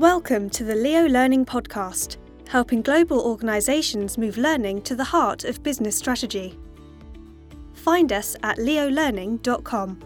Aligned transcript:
Welcome 0.00 0.48
to 0.50 0.64
the 0.64 0.74
Leo 0.74 1.06
Learning 1.06 1.44
Podcast, 1.44 2.16
helping 2.48 2.80
global 2.80 3.20
organisations 3.20 4.16
move 4.16 4.38
learning 4.38 4.80
to 4.84 4.96
the 4.96 5.04
heart 5.04 5.44
of 5.44 5.62
business 5.62 5.94
strategy. 5.94 6.58
Find 7.74 8.10
us 8.10 8.34
at 8.42 8.56
leolearning.com. 8.56 10.00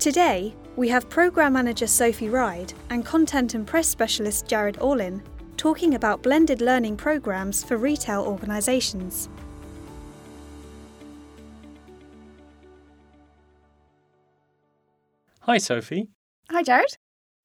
Today, 0.00 0.56
we 0.74 0.88
have 0.88 1.08
Programme 1.08 1.52
Manager 1.52 1.86
Sophie 1.86 2.28
Ryde 2.28 2.74
and 2.90 3.06
Content 3.06 3.54
and 3.54 3.64
Press 3.64 3.86
Specialist 3.86 4.48
Jared 4.48 4.78
Orlin 4.80 5.22
talking 5.56 5.94
about 5.94 6.24
blended 6.24 6.60
learning 6.60 6.96
programmes 6.96 7.62
for 7.62 7.76
retail 7.76 8.22
organisations. 8.22 9.28
Hi, 15.42 15.58
Sophie. 15.58 16.08
Hi, 16.50 16.64
Jared. 16.64 16.96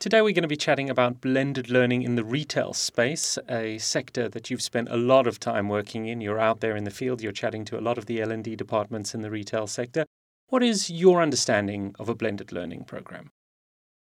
Today 0.01 0.23
we're 0.23 0.33
going 0.33 0.41
to 0.41 0.47
be 0.47 0.55
chatting 0.55 0.89
about 0.89 1.21
blended 1.21 1.69
learning 1.69 2.01
in 2.01 2.15
the 2.15 2.23
retail 2.23 2.73
space, 2.73 3.37
a 3.47 3.77
sector 3.77 4.27
that 4.29 4.49
you've 4.49 4.63
spent 4.63 4.89
a 4.89 4.97
lot 4.97 5.27
of 5.27 5.39
time 5.39 5.69
working 5.69 6.07
in. 6.07 6.21
You're 6.21 6.39
out 6.39 6.59
there 6.59 6.75
in 6.75 6.85
the 6.85 6.89
field, 6.89 7.21
you're 7.21 7.31
chatting 7.31 7.63
to 7.65 7.77
a 7.77 7.85
lot 7.85 7.99
of 7.99 8.07
the 8.07 8.19
L&D 8.19 8.55
departments 8.55 9.13
in 9.13 9.21
the 9.21 9.29
retail 9.29 9.67
sector. 9.67 10.05
What 10.47 10.63
is 10.63 10.89
your 10.89 11.21
understanding 11.21 11.93
of 11.99 12.09
a 12.09 12.15
blended 12.15 12.51
learning 12.51 12.85
program? 12.85 13.29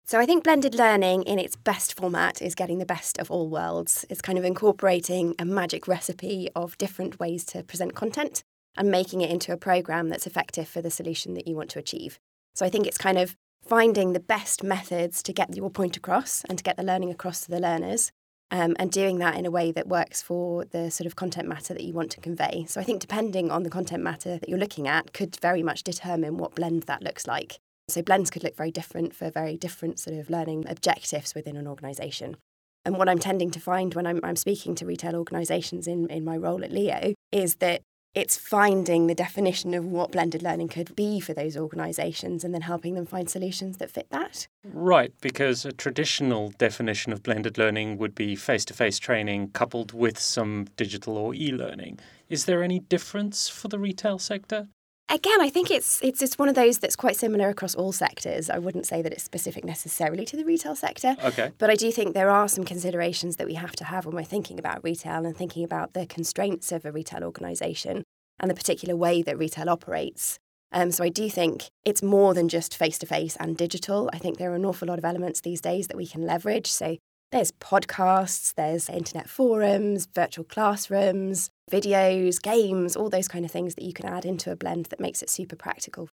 So 0.05 0.19
I 0.19 0.27
think 0.27 0.43
blended 0.43 0.75
learning 0.75 1.23
in 1.23 1.39
its 1.39 1.55
best 1.55 1.97
format 1.97 2.43
is 2.43 2.53
getting 2.53 2.77
the 2.77 2.85
best 2.85 3.17
of 3.17 3.31
all 3.31 3.49
worlds. 3.49 4.05
It's 4.07 4.21
kind 4.21 4.37
of 4.37 4.45
incorporating 4.45 5.33
a 5.39 5.45
magic 5.45 5.87
recipe 5.87 6.47
of 6.55 6.77
different 6.77 7.19
ways 7.19 7.43
to 7.45 7.63
present 7.63 7.95
content 7.95 8.43
and 8.77 8.91
making 8.91 9.21
it 9.21 9.31
into 9.31 9.51
a 9.51 9.57
program 9.57 10.09
that's 10.09 10.27
effective 10.27 10.67
for 10.67 10.79
the 10.79 10.91
solution 10.91 11.33
that 11.33 11.47
you 11.47 11.55
want 11.55 11.71
to 11.71 11.79
achieve. 11.79 12.19
So 12.53 12.67
I 12.67 12.69
think 12.69 12.85
it's 12.85 12.99
kind 12.99 13.17
of 13.17 13.35
finding 13.67 14.13
the 14.13 14.19
best 14.19 14.63
methods 14.63 15.21
to 15.23 15.33
get 15.33 15.55
your 15.55 15.69
point 15.69 15.97
across 15.97 16.43
and 16.45 16.57
to 16.57 16.63
get 16.63 16.77
the 16.77 16.83
learning 16.83 17.11
across 17.11 17.41
to 17.41 17.51
the 17.51 17.59
learners. 17.59 18.11
Um, 18.49 18.77
and 18.79 18.89
doing 18.89 19.17
that 19.19 19.35
in 19.35 19.45
a 19.45 19.51
way 19.51 19.73
that 19.73 19.89
works 19.89 20.21
for 20.21 20.63
the 20.63 20.89
sort 20.89 21.05
of 21.05 21.17
content 21.17 21.49
matter 21.49 21.73
that 21.73 21.83
you 21.83 21.93
want 21.93 22.11
to 22.11 22.21
convey. 22.21 22.63
So 22.69 22.79
I 22.79 22.85
think 22.85 23.01
depending 23.01 23.51
on 23.51 23.63
the 23.63 23.69
content 23.69 24.01
matter 24.01 24.37
that 24.37 24.47
you're 24.47 24.57
looking 24.57 24.87
at 24.87 25.11
could 25.11 25.37
very 25.41 25.61
much 25.61 25.83
determine 25.83 26.37
what 26.37 26.55
blend 26.55 26.83
that 26.83 27.03
looks 27.03 27.27
like. 27.27 27.59
So 27.89 28.01
blends 28.01 28.29
could 28.29 28.45
look 28.45 28.55
very 28.55 28.71
different 28.71 29.13
for 29.13 29.29
very 29.29 29.57
different 29.57 29.99
sort 29.99 30.17
of 30.17 30.29
learning 30.29 30.63
objectives 30.69 31.35
within 31.35 31.57
an 31.57 31.67
organisation. 31.67 32.37
And 32.85 32.97
what 32.97 33.09
I'm 33.09 33.19
tending 33.19 33.51
to 33.51 33.59
find 33.59 33.93
when 33.93 34.07
I'm, 34.07 34.21
I'm 34.23 34.37
speaking 34.37 34.73
to 34.75 34.85
retail 34.85 35.17
organisations 35.17 35.87
in, 35.87 36.09
in 36.09 36.23
my 36.23 36.37
role 36.37 36.63
at 36.63 36.71
Leo 36.71 37.15
is 37.33 37.55
that 37.55 37.81
it's 38.17 38.35
finding 38.35 39.05
the 39.05 39.13
definition 39.13 39.75
of 39.75 39.85
what 39.85 40.11
blended 40.11 40.41
learning 40.41 40.67
could 40.67 40.95
be 40.95 41.19
for 41.19 41.35
those 41.35 41.55
organisations 41.55 42.43
and 42.43 42.51
then 42.51 42.63
helping 42.63 42.95
them 42.95 43.05
find 43.05 43.29
solutions 43.29 43.77
that 43.77 43.91
fit 43.91 44.09
that. 44.09 44.47
Right, 44.63 45.13
because 45.21 45.65
a 45.65 45.71
traditional 45.71 46.49
definition 46.57 47.13
of 47.13 47.21
blended 47.21 47.59
learning 47.59 47.99
would 47.99 48.15
be 48.15 48.35
face 48.35 48.65
to 48.65 48.73
face 48.73 48.97
training 48.97 49.51
coupled 49.51 49.93
with 49.93 50.17
some 50.17 50.65
digital 50.75 51.15
or 51.15 51.35
e 51.35 51.51
learning. 51.51 51.99
Is 52.27 52.45
there 52.45 52.63
any 52.63 52.79
difference 52.79 53.49
for 53.49 53.67
the 53.67 53.77
retail 53.77 54.17
sector? 54.17 54.67
Again, 55.09 55.39
I 55.39 55.49
think 55.49 55.71
it's 55.71 56.01
it's 56.03 56.21
it's 56.21 56.37
one 56.37 56.49
of 56.49 56.55
those 56.55 56.79
that's 56.79 56.97
quite 56.97 57.15
similar 57.15 57.47
across 57.47 57.75
all 57.75 57.93
sectors. 57.93 58.49
I 58.49 58.57
wouldn't 58.57 58.85
say 58.85 59.01
that 59.01 59.13
it's 59.13 59.23
specific 59.23 59.63
necessarily 59.63 60.25
to 60.25 60.35
the 60.35 60.43
retail 60.43 60.75
sector. 60.75 61.15
Okay. 61.23 61.53
But 61.57 61.69
I 61.69 61.75
do 61.75 61.93
think 61.93 62.13
there 62.13 62.29
are 62.29 62.49
some 62.49 62.65
considerations 62.65 63.37
that 63.37 63.47
we 63.47 63.53
have 63.53 63.73
to 63.77 63.85
have 63.85 64.05
when 64.05 64.15
we're 64.15 64.23
thinking 64.23 64.59
about 64.59 64.83
retail 64.83 65.25
and 65.25 65.35
thinking 65.35 65.63
about 65.63 65.93
the 65.93 66.05
constraints 66.05 66.73
of 66.73 66.83
a 66.83 66.91
retail 66.91 67.23
organisation 67.23 68.03
and 68.39 68.51
the 68.51 68.55
particular 68.55 68.97
way 68.97 69.21
that 69.21 69.37
retail 69.37 69.69
operates. 69.69 70.39
Um, 70.73 70.91
so 70.91 71.05
I 71.05 71.09
do 71.09 71.29
think 71.29 71.69
it's 71.85 72.03
more 72.03 72.33
than 72.33 72.49
just 72.49 72.75
face 72.75 72.97
to 72.99 73.05
face 73.05 73.37
and 73.39 73.55
digital. 73.55 74.09
I 74.11 74.17
think 74.17 74.37
there 74.37 74.51
are 74.51 74.55
an 74.55 74.65
awful 74.65 74.89
lot 74.89 74.97
of 74.97 75.05
elements 75.05 75.39
these 75.39 75.61
days 75.61 75.87
that 75.87 75.95
we 75.95 76.05
can 76.05 76.25
leverage. 76.25 76.67
So 76.67 76.97
there's 77.31 77.51
podcasts, 77.51 78.53
there's 78.53 78.89
internet 78.89 79.29
forums, 79.29 80.07
virtual 80.13 80.45
classrooms, 80.45 81.49
videos, 81.69 82.41
games, 82.41 82.95
all 82.95 83.09
those 83.09 83.27
kind 83.27 83.45
of 83.45 83.51
things 83.51 83.75
that 83.75 83.83
you 83.83 83.93
can 83.93 84.05
add 84.05 84.25
into 84.25 84.51
a 84.51 84.55
blend 84.55 84.85
that 84.87 84.99
makes 84.99 85.21
it 85.21 85.29
super 85.29 85.55
practical. 85.55 86.09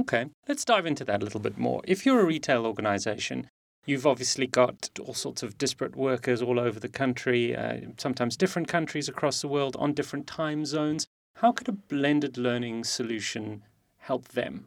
Okay, 0.00 0.26
let's 0.48 0.64
dive 0.64 0.86
into 0.86 1.04
that 1.04 1.20
a 1.20 1.24
little 1.24 1.40
bit 1.40 1.58
more. 1.58 1.82
If 1.84 2.06
you're 2.06 2.20
a 2.20 2.24
retail 2.24 2.64
organization, 2.64 3.48
you've 3.84 4.06
obviously 4.06 4.46
got 4.46 4.88
all 5.00 5.14
sorts 5.14 5.42
of 5.42 5.58
disparate 5.58 5.96
workers 5.96 6.40
all 6.40 6.58
over 6.58 6.80
the 6.80 6.88
country, 6.88 7.54
uh, 7.54 7.78
sometimes 7.98 8.36
different 8.36 8.68
countries 8.68 9.08
across 9.08 9.42
the 9.42 9.48
world 9.48 9.76
on 9.78 9.92
different 9.92 10.26
time 10.26 10.64
zones. 10.64 11.06
How 11.36 11.52
could 11.52 11.68
a 11.68 11.72
blended 11.72 12.38
learning 12.38 12.84
solution 12.84 13.64
help 13.98 14.28
them? 14.28 14.66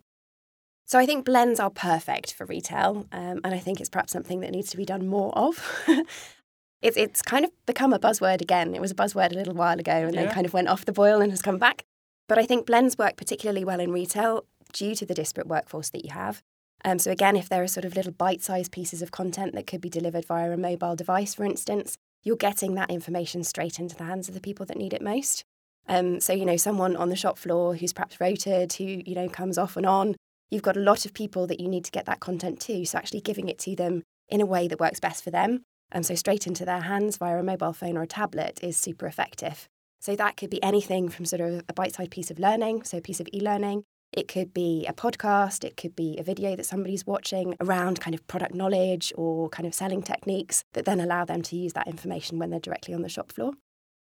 So 0.87 0.99
I 0.99 1.05
think 1.07 1.25
blends 1.25 1.59
are 1.59 1.71
perfect 1.71 2.33
for 2.33 2.45
retail, 2.45 3.07
um, 3.11 3.41
and 3.43 3.55
I 3.55 3.57
think 3.57 3.79
it's 3.79 3.89
perhaps 3.89 4.13
something 4.13 4.41
that 4.41 4.51
needs 4.51 4.69
to 4.69 4.77
be 4.77 4.85
done 4.85 5.07
more 5.07 5.35
of. 5.35 5.83
it's 6.81 6.95
it's 6.95 7.23
kind 7.23 7.43
of 7.43 7.51
become 7.65 7.91
a 7.91 7.99
buzzword 7.99 8.41
again. 8.41 8.75
It 8.75 8.81
was 8.81 8.91
a 8.91 8.95
buzzword 8.95 9.31
a 9.31 9.35
little 9.35 9.55
while 9.55 9.79
ago, 9.79 9.91
and 9.91 10.13
yeah. 10.13 10.25
then 10.25 10.33
kind 10.33 10.45
of 10.45 10.53
went 10.53 10.67
off 10.67 10.85
the 10.85 10.91
boil 10.91 11.21
and 11.21 11.31
has 11.31 11.41
come 11.41 11.57
back. 11.57 11.85
But 12.27 12.37
I 12.37 12.45
think 12.45 12.67
blends 12.67 12.97
work 12.97 13.17
particularly 13.17 13.65
well 13.65 13.79
in 13.79 13.91
retail 13.91 14.45
due 14.73 14.93
to 14.95 15.05
the 15.05 15.15
disparate 15.15 15.47
workforce 15.47 15.89
that 15.89 16.05
you 16.05 16.11
have. 16.11 16.43
Um, 16.83 16.99
so 16.99 17.09
again, 17.11 17.35
if 17.35 17.49
there 17.49 17.63
are 17.63 17.67
sort 17.67 17.85
of 17.85 17.95
little 17.95 18.11
bite-sized 18.11 18.71
pieces 18.71 19.01
of 19.01 19.11
content 19.11 19.53
that 19.55 19.65
could 19.65 19.81
be 19.81 19.89
delivered 19.89 20.25
via 20.25 20.51
a 20.51 20.57
mobile 20.57 20.95
device, 20.95 21.33
for 21.33 21.45
instance, 21.45 21.97
you're 22.23 22.35
getting 22.35 22.75
that 22.75 22.91
information 22.91 23.43
straight 23.43 23.79
into 23.79 23.95
the 23.95 24.03
hands 24.03 24.27
of 24.27 24.35
the 24.35 24.41
people 24.41 24.65
that 24.67 24.77
need 24.77 24.93
it 24.93 25.01
most. 25.01 25.45
Um, 25.87 26.19
so 26.19 26.33
you 26.33 26.45
know, 26.45 26.57
someone 26.57 26.95
on 26.95 27.09
the 27.09 27.15
shop 27.15 27.39
floor 27.39 27.75
who's 27.75 27.93
perhaps 27.93 28.19
rotated, 28.19 28.73
who 28.73 29.01
you 29.05 29.15
know 29.15 29.29
comes 29.29 29.57
off 29.57 29.77
and 29.77 29.85
on, 29.85 30.15
you've 30.49 30.61
got 30.61 30.77
a 30.77 30.81
lot 30.81 31.05
of 31.05 31.13
people 31.13 31.47
that 31.47 31.59
you 31.59 31.67
need 31.67 31.85
to 31.85 31.91
get 31.91 32.05
that 32.05 32.19
content 32.19 32.59
to. 32.61 32.85
So 32.85 32.97
actually 32.97 33.21
giving 33.21 33.49
it 33.49 33.59
to 33.59 33.75
them 33.75 34.03
in 34.29 34.41
a 34.41 34.45
way 34.45 34.67
that 34.67 34.79
works 34.79 34.99
best 34.99 35.23
for 35.23 35.31
them, 35.31 35.63
and 35.91 36.05
so 36.05 36.15
straight 36.15 36.47
into 36.47 36.65
their 36.65 36.81
hands 36.81 37.17
via 37.17 37.37
a 37.37 37.43
mobile 37.43 37.73
phone 37.73 37.97
or 37.97 38.03
a 38.03 38.07
tablet 38.07 38.59
is 38.63 38.75
super 38.75 39.05
effective. 39.05 39.67
So 39.99 40.15
that 40.15 40.37
could 40.37 40.49
be 40.49 40.61
anything 40.61 41.09
from 41.09 41.25
sort 41.25 41.41
of 41.41 41.63
a 41.67 41.73
bite-sized 41.73 42.11
piece 42.11 42.31
of 42.31 42.39
learning, 42.39 42.83
so 42.83 42.97
a 42.97 43.01
piece 43.01 43.19
of 43.19 43.27
e-learning. 43.33 43.83
It 44.11 44.27
could 44.27 44.53
be 44.53 44.85
a 44.87 44.93
podcast, 44.93 45.63
it 45.63 45.77
could 45.77 45.95
be 45.95 46.17
a 46.17 46.23
video 46.23 46.55
that 46.55 46.65
somebody's 46.65 47.05
watching 47.05 47.55
around 47.59 47.99
kind 47.99 48.13
of 48.13 48.25
product 48.27 48.53
knowledge 48.53 49.11
or 49.15 49.49
kind 49.49 49.67
of 49.67 49.73
selling 49.73 50.01
techniques 50.01 50.63
that 50.73 50.85
then 50.85 50.99
allow 50.99 51.25
them 51.25 51.41
to 51.43 51.55
use 51.55 51.73
that 51.73 51.87
information 51.87 52.39
when 52.39 52.49
they're 52.49 52.59
directly 52.59 52.93
on 52.93 53.01
the 53.01 53.09
shop 53.09 53.31
floor. 53.31 53.53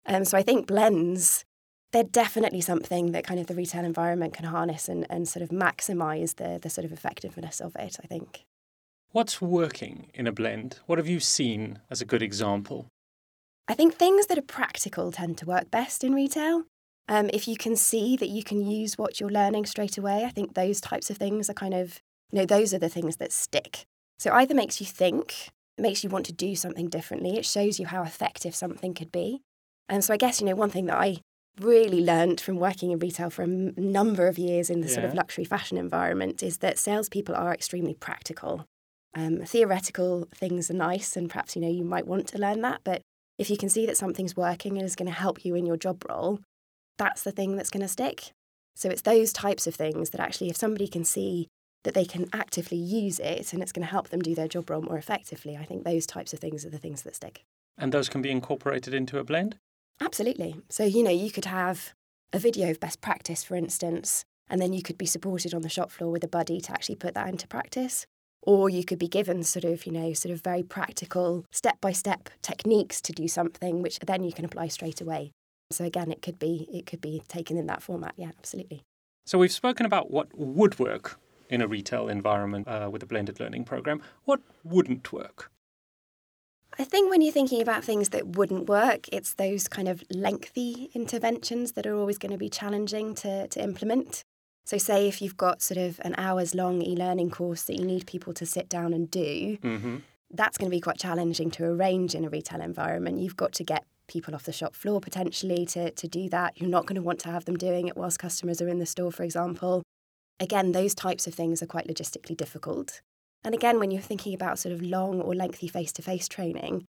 Um, 0.05 0.25
so 0.25 0.37
I 0.37 0.43
think 0.43 0.67
blends 0.67 1.45
they're 1.91 2.03
definitely 2.03 2.61
something 2.61 3.11
that 3.11 3.25
kind 3.25 3.39
of 3.39 3.47
the 3.47 3.55
retail 3.55 3.83
environment 3.83 4.33
can 4.33 4.45
harness 4.45 4.87
and, 4.87 5.05
and 5.09 5.27
sort 5.27 5.43
of 5.43 5.49
maximize 5.49 6.35
the, 6.35 6.59
the 6.61 6.69
sort 6.69 6.85
of 6.85 6.91
effectiveness 6.91 7.59
of 7.59 7.75
it, 7.75 7.97
I 8.01 8.07
think. 8.07 8.45
What's 9.11 9.41
working 9.41 10.07
in 10.13 10.25
a 10.25 10.31
blend? 10.31 10.79
What 10.85 10.97
have 10.97 11.07
you 11.07 11.19
seen 11.19 11.79
as 11.89 12.01
a 12.01 12.05
good 12.05 12.21
example? 12.21 12.87
I 13.67 13.73
think 13.73 13.95
things 13.95 14.27
that 14.27 14.37
are 14.37 14.43
practical 14.43 15.11
tend 15.11 15.37
to 15.39 15.45
work 15.45 15.69
best 15.69 16.03
in 16.03 16.13
retail. 16.13 16.63
Um, 17.09 17.29
if 17.33 17.47
you 17.47 17.57
can 17.57 17.75
see 17.75 18.15
that 18.15 18.29
you 18.29 18.43
can 18.43 18.65
use 18.65 18.97
what 18.97 19.19
you're 19.19 19.29
learning 19.29 19.65
straight 19.65 19.97
away, 19.97 20.23
I 20.23 20.29
think 20.29 20.53
those 20.53 20.79
types 20.79 21.09
of 21.09 21.17
things 21.17 21.49
are 21.49 21.53
kind 21.53 21.73
of, 21.73 21.99
you 22.31 22.39
know, 22.39 22.45
those 22.45 22.73
are 22.73 22.79
the 22.79 22.89
things 22.89 23.17
that 23.17 23.33
stick. 23.33 23.83
So 24.17 24.31
either 24.31 24.55
makes 24.55 24.79
you 24.79 24.85
think, 24.85 25.49
it 25.77 25.81
makes 25.81 26.03
you 26.03 26.09
want 26.09 26.25
to 26.27 26.33
do 26.33 26.55
something 26.55 26.87
differently, 26.87 27.37
it 27.37 27.45
shows 27.45 27.79
you 27.79 27.87
how 27.87 28.03
effective 28.03 28.55
something 28.55 28.93
could 28.93 29.11
be. 29.11 29.41
And 29.89 30.05
so 30.05 30.13
I 30.13 30.17
guess, 30.17 30.39
you 30.39 30.47
know, 30.47 30.55
one 30.55 30.69
thing 30.69 30.85
that 30.85 30.97
I 30.97 31.17
really 31.59 32.03
learned 32.03 32.39
from 32.39 32.57
working 32.57 32.91
in 32.91 32.99
retail 32.99 33.29
for 33.29 33.43
a 33.43 33.45
m- 33.47 33.73
number 33.77 34.27
of 34.27 34.37
years 34.37 34.69
in 34.69 34.81
the 34.81 34.87
yeah. 34.87 34.93
sort 34.93 35.05
of 35.05 35.13
luxury 35.13 35.43
fashion 35.43 35.77
environment 35.77 36.41
is 36.41 36.59
that 36.59 36.79
salespeople 36.79 37.35
are 37.35 37.53
extremely 37.53 37.93
practical. 37.93 38.65
Um, 39.13 39.39
theoretical 39.45 40.27
things 40.33 40.71
are 40.71 40.75
nice, 40.75 41.17
and 41.17 41.29
perhaps 41.29 41.55
you 41.55 41.61
know 41.61 41.69
you 41.69 41.83
might 41.83 42.07
want 42.07 42.27
to 42.27 42.37
learn 42.37 42.61
that, 42.61 42.81
but 42.83 43.01
if 43.37 43.49
you 43.49 43.57
can 43.57 43.69
see 43.69 43.85
that 43.85 43.97
something's 43.97 44.37
working 44.37 44.77
and 44.77 44.85
is 44.85 44.95
going 44.95 45.09
to 45.09 45.17
help 45.17 45.43
you 45.43 45.55
in 45.55 45.65
your 45.65 45.77
job 45.77 46.03
role, 46.07 46.39
that's 46.97 47.23
the 47.23 47.31
thing 47.31 47.55
that's 47.55 47.69
going 47.69 47.81
to 47.81 47.87
stick. 47.87 48.31
So 48.75 48.89
it's 48.89 49.01
those 49.01 49.33
types 49.33 49.67
of 49.67 49.75
things 49.75 50.11
that 50.11 50.21
actually, 50.21 50.49
if 50.49 50.57
somebody 50.57 50.87
can 50.87 51.03
see 51.03 51.47
that 51.83 51.93
they 51.93 52.05
can 52.05 52.27
actively 52.31 52.77
use 52.77 53.19
it 53.19 53.53
and 53.53 53.61
it's 53.61 53.71
going 53.71 53.85
to 53.85 53.91
help 53.91 54.09
them 54.09 54.21
do 54.21 54.35
their 54.35 54.47
job 54.47 54.69
role 54.69 54.81
more 54.81 54.97
effectively, 54.97 55.57
I 55.57 55.65
think 55.65 55.83
those 55.83 56.05
types 56.05 56.33
of 56.33 56.39
things 56.39 56.65
are 56.65 56.69
the 56.69 56.77
things 56.77 57.01
that 57.01 57.15
stick. 57.15 57.43
And 57.77 57.91
those 57.91 58.09
can 58.09 58.21
be 58.21 58.29
incorporated 58.29 58.93
into 58.93 59.17
a 59.17 59.23
blend? 59.23 59.57
Absolutely. 60.01 60.55
So, 60.69 60.83
you 60.83 61.03
know, 61.03 61.11
you 61.11 61.31
could 61.31 61.45
have 61.45 61.93
a 62.33 62.39
video 62.39 62.71
of 62.71 62.79
best 62.79 63.01
practice, 63.01 63.43
for 63.43 63.55
instance, 63.55 64.25
and 64.49 64.59
then 64.59 64.73
you 64.73 64.81
could 64.81 64.97
be 64.97 65.05
supported 65.05 65.53
on 65.53 65.61
the 65.61 65.69
shop 65.69 65.91
floor 65.91 66.11
with 66.11 66.23
a 66.23 66.27
buddy 66.27 66.59
to 66.59 66.71
actually 66.71 66.95
put 66.95 67.13
that 67.13 67.29
into 67.29 67.47
practice. 67.47 68.05
Or 68.41 68.69
you 68.69 68.83
could 68.83 68.97
be 68.97 69.07
given 69.07 69.43
sort 69.43 69.65
of, 69.65 69.85
you 69.85 69.91
know, 69.91 70.13
sort 70.13 70.33
of 70.33 70.41
very 70.41 70.63
practical 70.63 71.45
step 71.51 71.79
by 71.79 71.91
step 71.91 72.29
techniques 72.41 72.99
to 73.01 73.11
do 73.13 73.27
something, 73.27 73.83
which 73.83 73.99
then 73.99 74.23
you 74.23 74.33
can 74.33 74.43
apply 74.43 74.67
straight 74.67 74.99
away. 74.99 75.31
So 75.69 75.85
again, 75.85 76.11
it 76.11 76.23
could 76.23 76.39
be 76.39 76.67
it 76.73 76.87
could 76.87 77.01
be 77.01 77.21
taken 77.27 77.55
in 77.55 77.67
that 77.67 77.83
format. 77.83 78.13
Yeah, 78.17 78.31
absolutely. 78.37 78.81
So 79.25 79.37
we've 79.37 79.51
spoken 79.51 79.85
about 79.85 80.09
what 80.09 80.27
would 80.35 80.79
work 80.79 81.19
in 81.49 81.61
a 81.61 81.67
retail 81.67 82.09
environment 82.09 82.67
uh, 82.67 82.89
with 82.91 83.03
a 83.03 83.05
blended 83.05 83.39
learning 83.39 83.65
program. 83.65 84.01
What 84.25 84.41
wouldn't 84.63 85.13
work? 85.13 85.51
I 86.79 86.83
think 86.83 87.09
when 87.09 87.21
you're 87.21 87.33
thinking 87.33 87.61
about 87.61 87.83
things 87.83 88.09
that 88.09 88.27
wouldn't 88.27 88.67
work, 88.67 89.07
it's 89.11 89.33
those 89.33 89.67
kind 89.67 89.87
of 89.87 90.03
lengthy 90.09 90.89
interventions 90.93 91.73
that 91.73 91.85
are 91.85 91.95
always 91.95 92.17
going 92.17 92.31
to 92.31 92.37
be 92.37 92.49
challenging 92.49 93.13
to, 93.15 93.47
to 93.49 93.61
implement. 93.61 94.23
So, 94.65 94.77
say 94.77 95.07
if 95.07 95.21
you've 95.21 95.37
got 95.37 95.61
sort 95.61 95.77
of 95.77 95.99
an 96.03 96.15
hours 96.17 96.55
long 96.55 96.81
e 96.81 96.95
learning 96.95 97.31
course 97.31 97.63
that 97.63 97.77
you 97.77 97.85
need 97.85 98.07
people 98.07 98.33
to 98.35 98.45
sit 98.45 98.69
down 98.69 98.93
and 98.93 99.11
do, 99.11 99.57
mm-hmm. 99.57 99.97
that's 100.29 100.57
going 100.57 100.69
to 100.69 100.75
be 100.75 100.79
quite 100.79 100.97
challenging 100.97 101.51
to 101.51 101.65
arrange 101.65 102.15
in 102.15 102.23
a 102.23 102.29
retail 102.29 102.61
environment. 102.61 103.19
You've 103.19 103.35
got 103.35 103.51
to 103.53 103.63
get 103.63 103.85
people 104.07 104.35
off 104.35 104.43
the 104.43 104.53
shop 104.53 104.75
floor 104.75 105.01
potentially 105.01 105.65
to, 105.65 105.91
to 105.91 106.07
do 106.07 106.29
that. 106.29 106.59
You're 106.59 106.69
not 106.69 106.85
going 106.85 106.95
to 106.95 107.01
want 107.01 107.19
to 107.21 107.31
have 107.31 107.45
them 107.45 107.57
doing 107.57 107.87
it 107.87 107.97
whilst 107.97 108.19
customers 108.19 108.61
are 108.61 108.67
in 108.67 108.79
the 108.79 108.85
store, 108.85 109.11
for 109.11 109.23
example. 109.23 109.83
Again, 110.39 110.71
those 110.71 110.95
types 110.95 111.27
of 111.27 111.33
things 111.33 111.61
are 111.61 111.67
quite 111.67 111.87
logistically 111.87 112.35
difficult. 112.35 113.01
And 113.43 113.55
again, 113.55 113.79
when 113.79 113.91
you're 113.91 114.01
thinking 114.01 114.33
about 114.33 114.59
sort 114.59 114.73
of 114.73 114.81
long 114.81 115.19
or 115.19 115.33
lengthy 115.33 115.67
face 115.67 115.91
to 115.93 116.01
face 116.01 116.27
training, 116.27 116.85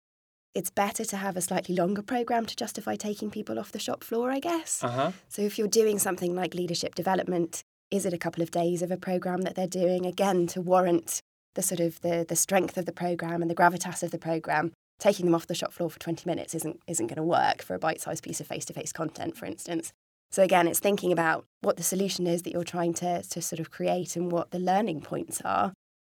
it's 0.54 0.70
better 0.70 1.04
to 1.04 1.16
have 1.16 1.36
a 1.36 1.40
slightly 1.40 1.74
longer 1.74 2.02
program 2.02 2.44
to 2.46 2.56
justify 2.56 2.94
taking 2.94 3.30
people 3.30 3.58
off 3.58 3.72
the 3.72 3.78
shop 3.78 4.04
floor, 4.04 4.30
I 4.30 4.38
guess. 4.38 4.84
Uh-huh. 4.84 5.12
So 5.28 5.42
if 5.42 5.58
you're 5.58 5.68
doing 5.68 5.98
something 5.98 6.34
like 6.34 6.54
leadership 6.54 6.94
development, 6.94 7.62
is 7.90 8.04
it 8.04 8.12
a 8.12 8.18
couple 8.18 8.42
of 8.42 8.50
days 8.50 8.82
of 8.82 8.90
a 8.90 8.96
program 8.96 9.42
that 9.42 9.54
they're 9.54 9.66
doing 9.66 10.04
again 10.04 10.46
to 10.48 10.60
warrant 10.60 11.20
the 11.54 11.62
sort 11.62 11.80
of 11.80 12.00
the 12.00 12.24
the 12.26 12.36
strength 12.36 12.76
of 12.76 12.86
the 12.86 12.92
program 12.92 13.42
and 13.42 13.50
the 13.50 13.54
gravitas 13.54 14.02
of 14.02 14.10
the 14.10 14.18
program? 14.18 14.72
Taking 14.98 15.26
them 15.26 15.34
off 15.34 15.46
the 15.46 15.54
shop 15.54 15.72
floor 15.72 15.90
for 15.90 15.98
20 15.98 16.28
minutes 16.28 16.54
isn't 16.54 16.80
isn't 16.86 17.06
going 17.06 17.16
to 17.16 17.22
work 17.22 17.62
for 17.62 17.74
a 17.74 17.78
bite-sized 17.78 18.22
piece 18.22 18.40
of 18.40 18.46
face-to-face 18.46 18.92
content, 18.92 19.36
for 19.36 19.46
instance. 19.46 19.92
So 20.30 20.42
again, 20.42 20.68
it's 20.68 20.80
thinking 20.80 21.12
about 21.12 21.44
what 21.60 21.76
the 21.76 21.82
solution 21.82 22.26
is 22.26 22.42
that 22.42 22.52
you're 22.52 22.64
trying 22.64 22.94
to 22.94 23.22
to 23.22 23.42
sort 23.42 23.60
of 23.60 23.70
create 23.70 24.16
and 24.16 24.30
what 24.30 24.50
the 24.50 24.58
learning 24.58 25.00
points 25.00 25.40
are 25.44 25.72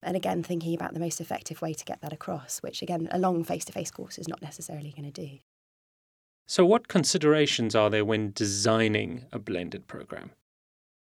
and 0.05 0.17
again, 0.17 0.43
thinking 0.43 0.75
about 0.75 0.95
the 0.95 1.01
most 1.01 1.21
effective 1.21 1.63
way 1.63 1.75
to 1.75 1.85
get 1.85 2.01
that 2.01 2.13
across, 2.13 2.59
which 2.59 2.83
again, 2.83 3.09
a 3.11 3.19
long 3.19 3.45
face 3.45 3.65
to 3.67 3.73
face 3.73 3.91
course 3.91 4.19
is 4.19 4.29
not 4.29 4.43
necessarily 4.43 4.93
going 4.93 5.11
to 5.11 5.23
do. 5.27 5.39
So, 6.47 6.67
what 6.67 6.89
considerations 6.89 7.75
are 7.75 7.89
there 7.89 8.05
when 8.05 8.33
designing 8.35 9.25
a 9.33 9.39
blended 9.39 9.87
program? 9.87 10.33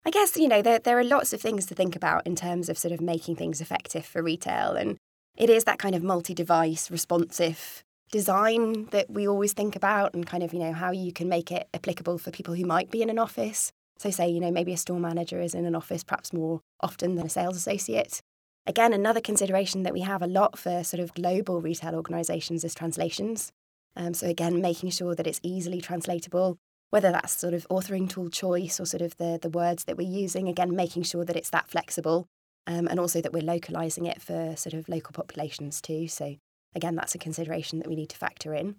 I 0.05 0.09
guess, 0.09 0.37
you 0.37 0.47
know, 0.47 0.61
there, 0.61 0.79
there 0.79 0.99
are 0.99 1.03
lots 1.03 1.33
of 1.33 1.41
things 1.41 1.65
to 1.67 1.75
think 1.75 1.95
about 1.95 2.27
in 2.27 2.35
terms 2.35 2.69
of 2.69 2.77
sort 2.77 2.93
of 2.93 3.01
making 3.01 3.35
things 3.35 3.61
effective 3.61 4.05
for 4.05 4.21
retail. 4.21 4.73
And 4.73 4.97
it 5.37 5.49
is 5.49 5.63
that 5.63 5.79
kind 5.79 5.95
of 5.95 6.03
multi 6.03 6.33
device, 6.33 6.91
responsive 6.91 7.83
design 8.11 8.85
that 8.91 9.09
we 9.09 9.27
always 9.27 9.53
think 9.53 9.75
about 9.75 10.13
and 10.13 10.25
kind 10.25 10.43
of, 10.43 10.53
you 10.53 10.59
know, 10.59 10.73
how 10.73 10.91
you 10.91 11.11
can 11.11 11.29
make 11.29 11.51
it 11.51 11.67
applicable 11.73 12.17
for 12.17 12.31
people 12.31 12.53
who 12.53 12.65
might 12.65 12.91
be 12.91 13.01
in 13.01 13.09
an 13.09 13.19
office. 13.19 13.71
So, 13.97 14.11
say, 14.11 14.29
you 14.29 14.39
know, 14.39 14.51
maybe 14.51 14.73
a 14.73 14.77
store 14.77 14.99
manager 14.99 15.39
is 15.39 15.53
in 15.53 15.65
an 15.65 15.75
office 15.75 16.03
perhaps 16.03 16.33
more 16.33 16.61
often 16.81 17.15
than 17.15 17.25
a 17.25 17.29
sales 17.29 17.55
associate. 17.55 18.21
Again, 18.65 18.93
another 18.93 19.19
consideration 19.19 19.83
that 19.83 19.93
we 19.93 20.01
have 20.01 20.21
a 20.21 20.27
lot 20.27 20.57
for 20.57 20.83
sort 20.83 21.01
of 21.01 21.13
global 21.13 21.59
retail 21.61 21.95
organisations 21.95 22.63
is 22.63 22.73
translations. 22.73 23.51
Um, 23.95 24.13
so, 24.13 24.27
again, 24.27 24.61
making 24.61 24.91
sure 24.91 25.15
that 25.15 25.27
it's 25.27 25.41
easily 25.43 25.81
translatable, 25.81 26.57
whether 26.89 27.11
that's 27.11 27.37
sort 27.37 27.53
of 27.53 27.67
authoring 27.69 28.09
tool 28.09 28.29
choice 28.29 28.79
or 28.79 28.85
sort 28.85 29.01
of 29.01 29.17
the, 29.17 29.37
the 29.41 29.49
words 29.49 29.83
that 29.83 29.97
we're 29.97 30.07
using, 30.07 30.47
again, 30.47 30.75
making 30.75 31.03
sure 31.03 31.25
that 31.25 31.35
it's 31.35 31.49
that 31.49 31.69
flexible 31.69 32.25
um, 32.65 32.87
and 32.87 32.99
also 32.99 33.21
that 33.21 33.33
we're 33.33 33.43
localising 33.43 34.05
it 34.05 34.21
for 34.21 34.55
sort 34.55 34.73
of 34.73 34.87
local 34.87 35.11
populations 35.11 35.81
too. 35.81 36.07
So, 36.07 36.37
again, 36.73 36.95
that's 36.95 37.15
a 37.15 37.19
consideration 37.19 37.79
that 37.79 37.87
we 37.87 37.95
need 37.95 38.09
to 38.09 38.17
factor 38.17 38.53
in. 38.53 38.77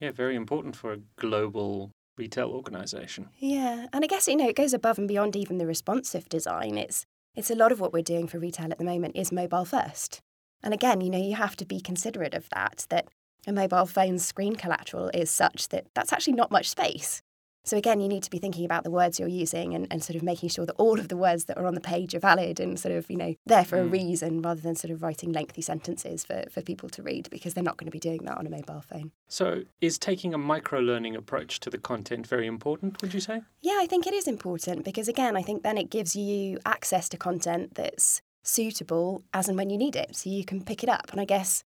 Yeah, 0.00 0.12
very 0.12 0.34
important 0.34 0.76
for 0.76 0.94
a 0.94 1.00
global 1.16 1.90
retail 2.16 2.48
organisation. 2.48 3.28
Yeah, 3.38 3.86
and 3.92 4.02
I 4.02 4.06
guess, 4.06 4.28
you 4.28 4.36
know, 4.36 4.48
it 4.48 4.56
goes 4.56 4.72
above 4.72 4.98
and 4.98 5.06
beyond 5.06 5.36
even 5.36 5.58
the 5.58 5.66
responsive 5.66 6.28
design. 6.28 6.78
It's 6.78 7.04
it's 7.34 7.50
a 7.50 7.54
lot 7.54 7.72
of 7.72 7.80
what 7.80 7.92
we're 7.92 8.02
doing 8.02 8.26
for 8.26 8.38
retail 8.38 8.70
at 8.70 8.78
the 8.78 8.84
moment 8.84 9.16
is 9.16 9.32
mobile 9.32 9.64
first. 9.64 10.20
And 10.62 10.74
again, 10.74 11.00
you 11.00 11.10
know, 11.10 11.18
you 11.18 11.36
have 11.36 11.56
to 11.56 11.64
be 11.64 11.80
considerate 11.80 12.34
of 12.34 12.48
that, 12.50 12.86
that 12.90 13.08
a 13.46 13.52
mobile 13.52 13.86
phone's 13.86 14.24
screen 14.24 14.56
collateral 14.56 15.10
is 15.14 15.30
such 15.30 15.68
that 15.68 15.86
that's 15.94 16.12
actually 16.12 16.34
not 16.34 16.50
much 16.50 16.68
space. 16.68 17.22
So 17.70 17.76
again, 17.76 18.00
you 18.00 18.08
need 18.08 18.24
to 18.24 18.30
be 18.30 18.40
thinking 18.40 18.64
about 18.64 18.82
the 18.82 18.90
words 18.90 19.20
you're 19.20 19.28
using 19.28 19.76
and, 19.76 19.86
and 19.92 20.02
sort 20.02 20.16
of 20.16 20.24
making 20.24 20.48
sure 20.48 20.66
that 20.66 20.74
all 20.76 20.98
of 20.98 21.06
the 21.06 21.16
words 21.16 21.44
that 21.44 21.56
are 21.56 21.68
on 21.68 21.76
the 21.76 21.80
page 21.80 22.16
are 22.16 22.18
valid 22.18 22.58
and 22.58 22.76
sort 22.76 22.92
of, 22.92 23.08
you 23.08 23.16
know, 23.16 23.36
there 23.46 23.64
for 23.64 23.76
mm. 23.76 23.82
a 23.82 23.84
reason 23.86 24.42
rather 24.42 24.60
than 24.60 24.74
sort 24.74 24.90
of 24.90 25.04
writing 25.04 25.30
lengthy 25.30 25.62
sentences 25.62 26.24
for, 26.24 26.42
for 26.50 26.62
people 26.62 26.88
to 26.88 27.00
read 27.00 27.28
because 27.30 27.54
they're 27.54 27.62
not 27.62 27.76
going 27.76 27.86
to 27.86 27.92
be 27.92 28.00
doing 28.00 28.24
that 28.24 28.36
on 28.38 28.44
a 28.44 28.50
mobile 28.50 28.80
phone. 28.80 29.12
So 29.28 29.62
is 29.80 30.00
taking 30.00 30.34
a 30.34 30.38
micro 30.38 30.80
learning 30.80 31.14
approach 31.14 31.60
to 31.60 31.70
the 31.70 31.78
content 31.78 32.26
very 32.26 32.48
important, 32.48 33.00
would 33.02 33.14
you 33.14 33.20
say? 33.20 33.42
Yeah, 33.62 33.78
I 33.78 33.86
think 33.86 34.04
it 34.04 34.14
is 34.14 34.26
important 34.26 34.84
because 34.84 35.06
again, 35.06 35.36
I 35.36 35.42
think 35.42 35.62
then 35.62 35.78
it 35.78 35.90
gives 35.90 36.16
you 36.16 36.58
access 36.66 37.08
to 37.10 37.16
content 37.16 37.76
that's 37.76 38.20
suitable 38.42 39.22
as 39.32 39.48
and 39.48 39.56
when 39.56 39.70
you 39.70 39.78
need 39.78 39.94
it. 39.94 40.16
So 40.16 40.28
you 40.28 40.44
can 40.44 40.64
pick 40.64 40.82
it 40.82 40.88
up. 40.88 41.12
And 41.12 41.20
I 41.20 41.24
guess 41.24 41.62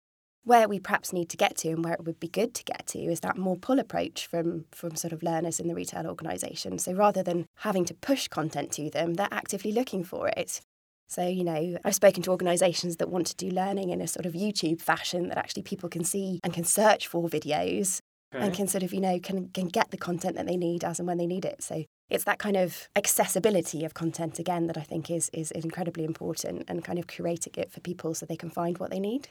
where 0.49 0.67
we 0.67 0.81
perhaps 0.81 1.13
need 1.13 1.29
to 1.29 1.37
get 1.37 1.57
to 1.59 1.69
and 1.69 1.85
where 1.85 1.93
it 1.93 2.05
would 2.05 2.19
be 2.19 2.29
good 2.29 2.55
to 2.55 2.65
get 2.65 2.87
to 2.87 2.99
is 2.99 3.21
that 3.21 3.37
more 3.37 3.57
pull 3.57 3.79
approach 3.79 4.27
from 4.27 4.65
from 4.73 4.97
sort 4.97 5.13
of 5.13 5.23
learners 5.23 5.61
in 5.61 5.69
the 5.69 5.75
retail 5.75 6.07
organisation. 6.07 6.79
So 6.79 6.93
rather 6.93 7.23
than 7.23 7.47
having 7.59 7.85
to 7.85 7.95
push 7.95 8.29
content 8.29 8.73
to 8.73 8.89
them, 8.89 9.15
they're 9.15 9.29
actively 9.31 9.73
looking 9.73 10.05
for 10.05 10.29
it. 10.29 10.61
So, 11.09 11.27
you 11.27 11.45
know, 11.45 11.79
I've 11.85 11.95
spoken 11.95 12.23
to 12.25 12.31
organisations 12.31 12.97
that 12.97 13.09
want 13.11 13.27
to 13.29 13.37
do 13.37 13.51
learning 13.51 13.91
in 13.91 14.01
a 14.01 14.07
sort 14.07 14.27
of 14.27 14.33
YouTube 14.33 14.81
fashion 14.81 15.29
that 15.29 15.39
actually 15.39 15.63
people 15.63 15.89
can 15.89 16.05
see 16.05 16.41
and 16.43 16.53
can 16.53 16.65
search 16.65 17.07
for 17.07 17.29
videos 17.29 18.01
okay. 18.35 18.45
and 18.45 18.55
can 18.55 18.69
sort 18.69 18.83
of, 18.83 18.93
you 18.93 19.01
know, 19.01 19.19
can, 19.19 19.49
can 19.49 19.69
get 19.69 19.91
the 19.91 19.97
content 19.97 20.37
that 20.37 20.47
they 20.47 20.59
need 20.59 20.85
as 20.85 20.99
and 20.99 21.09
when 21.09 21.17
they 21.17 21.27
need 21.27 21.47
it. 21.47 21.63
So 21.63 21.85
it's 22.11 22.25
that 22.25 22.39
kind 22.39 22.57
of 22.57 22.89
accessibility 22.95 23.87
of 23.87 23.95
content 23.95 24.39
again 24.39 24.67
that 24.67 24.77
I 24.77 24.83
think 24.83 25.11
is 25.11 25.31
is 25.33 25.51
incredibly 25.51 26.05
important 26.05 26.65
and 26.69 26.85
kind 26.85 26.99
of 26.99 27.07
curating 27.07 27.57
it 27.57 27.71
for 27.71 27.81
people 27.81 28.15
so 28.15 28.27
they 28.27 28.37
can 28.37 28.51
find 28.51 28.79
what 28.79 28.91
they 28.91 29.01
need. 29.01 29.29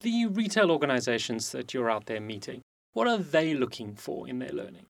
The 0.00 0.26
retail 0.26 0.70
organisations 0.70 1.52
that 1.52 1.72
you're 1.72 1.90
out 1.90 2.06
there 2.06 2.20
meeting, 2.20 2.60
what 2.92 3.06
are 3.06 3.18
they 3.18 3.54
looking 3.54 3.94
for 3.94 4.28
in 4.28 4.38
their 4.38 4.50
learning? 4.52 4.86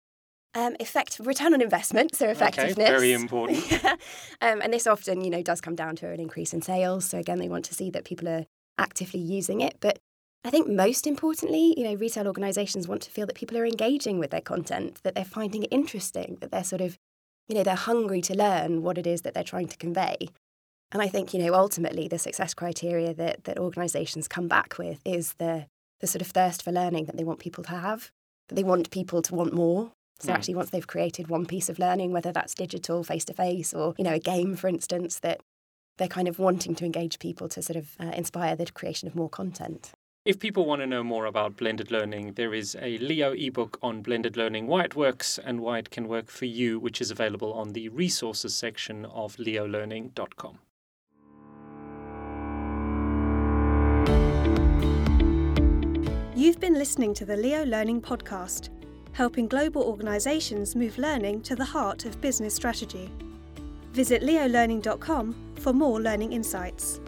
Um, 0.56 0.76
effect 0.80 1.20
return 1.20 1.54
on 1.54 1.62
investment, 1.62 2.16
so 2.16 2.30
effectiveness. 2.30 2.78
Okay, 2.78 2.88
very 2.88 3.12
important. 3.12 3.84
um, 4.42 4.62
and 4.62 4.74
this 4.74 4.88
often, 4.88 5.22
you 5.22 5.30
know, 5.30 5.42
does 5.42 5.60
come 5.60 5.76
down 5.76 5.98
to 5.98 6.10
an 6.10 6.20
increase 6.20 6.54
in 6.54 6.62
sales. 6.62 7.04
So 7.06 7.18
again, 7.18 7.40
they 7.40 7.50
want 7.50 7.66
to 7.66 7.74
see 7.74 7.90
that 7.90 8.06
people 8.06 8.30
are 8.30 8.46
actively 8.78 9.20
using 9.20 9.60
it. 9.60 9.76
But 9.82 10.00
I 10.46 10.50
think 10.50 10.70
most 10.70 11.08
importantly, 11.08 11.74
you 11.76 11.84
know, 11.84 11.96
retail 11.96 12.28
organisations 12.28 12.88
want 12.88 13.02
to 13.02 13.12
feel 13.12 13.26
that 13.26 13.36
people 13.36 13.58
are 13.58 13.66
engaging 13.66 14.18
with 14.18 14.30
their 14.30 14.42
content, 14.42 15.02
that 15.04 15.16
they're 15.16 15.26
finding 15.26 15.64
it 15.64 15.70
interesting, 15.72 16.38
that 16.40 16.52
they're 16.52 16.64
sort 16.64 16.82
of, 16.82 16.98
you 17.50 17.56
know, 17.56 17.64
they're 17.64 17.76
hungry 17.76 18.22
to 18.22 18.34
learn 18.34 18.82
what 18.82 18.98
it 18.98 19.06
is 19.06 19.24
that 19.24 19.34
they're 19.34 19.44
trying 19.44 19.68
to 19.68 19.78
convey. 19.78 20.30
And 20.96 21.02
I 21.02 21.10
think, 21.10 21.34
you 21.34 21.44
know, 21.44 21.54
ultimately 21.56 22.08
the 22.08 22.18
success 22.18 22.54
criteria 22.54 23.14
that, 23.16 23.44
that 23.44 23.60
organisations 23.60 24.30
come 24.30 24.48
back 24.48 24.78
with 24.78 25.02
is 25.04 25.34
the, 25.34 25.66
the 26.00 26.08
sort 26.08 26.22
of 26.22 26.30
thirst 26.30 26.64
for 26.64 26.72
learning 26.72 27.04
that 27.08 27.18
they 27.18 27.26
want 27.26 27.40
people 27.40 27.66
to 27.66 27.72
have, 27.72 28.12
that 28.48 28.56
they 28.56 28.64
want 28.64 28.92
people 28.92 29.22
to 29.24 29.36
want 29.36 29.54
more. 29.54 29.92
So 30.22 30.30
mm. 30.30 30.36
actually 30.36 30.56
once 30.56 30.70
they've 30.70 30.88
created 30.88 31.28
one 31.28 31.48
piece 31.48 31.68
of 31.68 31.80
learning, 31.80 32.14
whether 32.14 32.32
that's 32.32 32.56
digital, 32.56 33.04
face 33.04 33.26
to 33.26 33.34
face, 33.34 33.74
or, 33.74 33.94
you 33.98 34.06
know, 34.06 34.14
a 34.14 34.20
game, 34.20 34.56
for 34.56 34.70
instance, 34.70 35.20
that 35.20 35.42
they're 35.98 36.08
kind 36.08 36.30
of 36.30 36.40
wanting 36.40 36.76
to 36.76 36.86
engage 36.86 37.20
people 37.20 37.50
to 37.50 37.62
sort 37.62 37.76
of 37.76 37.98
uh, 38.00 38.12
inspire 38.16 38.56
the 38.56 38.68
creation 38.68 39.10
of 39.10 39.18
more 39.18 39.28
content. 39.28 39.92
If 40.24 40.40
people 40.40 40.66
want 40.66 40.82
to 40.82 40.88
know 40.88 41.04
more 41.04 41.26
about 41.26 41.58
blended 41.58 41.92
learning, 41.92 42.36
there 42.36 42.54
is 42.54 42.74
a 42.82 43.00
Leo 43.00 43.34
ebook 43.34 43.78
on 43.84 44.02
blended 44.02 44.38
learning, 44.38 44.68
why 44.68 44.86
it 44.86 44.96
works 44.96 45.40
and 45.40 45.60
why 45.60 45.80
it 45.80 45.90
can 45.90 46.08
work 46.08 46.32
for 46.32 46.46
you, 46.46 46.80
which 46.80 47.02
is 47.02 47.12
available 47.12 47.52
on 47.52 47.74
the 47.74 47.90
resources 47.90 48.56
section 48.56 49.04
of 49.04 49.36
leolearning.com. 49.36 50.60
You've 56.36 56.60
been 56.60 56.74
listening 56.74 57.14
to 57.14 57.24
the 57.24 57.38
Leo 57.38 57.64
Learning 57.64 58.02
Podcast, 58.02 58.68
helping 59.14 59.48
global 59.48 59.84
organisations 59.84 60.76
move 60.76 60.98
learning 60.98 61.44
to 61.44 61.56
the 61.56 61.64
heart 61.64 62.04
of 62.04 62.20
business 62.20 62.54
strategy. 62.54 63.10
Visit 63.94 64.22
leolearning.com 64.22 65.54
for 65.56 65.72
more 65.72 66.02
learning 66.02 66.34
insights. 66.34 67.00